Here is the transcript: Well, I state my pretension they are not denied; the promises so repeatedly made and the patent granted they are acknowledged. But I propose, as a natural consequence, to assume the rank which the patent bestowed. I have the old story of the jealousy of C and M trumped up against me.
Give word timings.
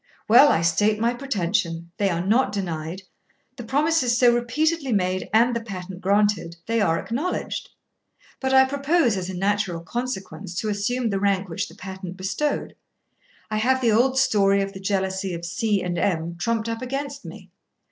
Well, 0.27 0.49
I 0.51 0.63
state 0.63 0.99
my 0.99 1.13
pretension 1.13 1.91
they 1.97 2.09
are 2.09 2.25
not 2.25 2.51
denied; 2.51 3.03
the 3.57 3.63
promises 3.63 4.17
so 4.17 4.33
repeatedly 4.33 4.91
made 4.91 5.29
and 5.31 5.55
the 5.55 5.61
patent 5.61 6.01
granted 6.01 6.55
they 6.65 6.81
are 6.81 6.97
acknowledged. 6.97 7.69
But 8.39 8.51
I 8.51 8.65
propose, 8.65 9.15
as 9.15 9.29
a 9.29 9.35
natural 9.35 9.81
consequence, 9.81 10.55
to 10.59 10.69
assume 10.69 11.11
the 11.11 11.19
rank 11.19 11.49
which 11.49 11.67
the 11.67 11.75
patent 11.75 12.17
bestowed. 12.17 12.73
I 13.51 13.57
have 13.57 13.79
the 13.79 13.91
old 13.91 14.17
story 14.17 14.63
of 14.63 14.73
the 14.73 14.79
jealousy 14.79 15.35
of 15.35 15.45
C 15.45 15.83
and 15.83 15.99
M 15.99 16.35
trumped 16.35 16.67
up 16.67 16.81
against 16.81 17.23
me. 17.23 17.51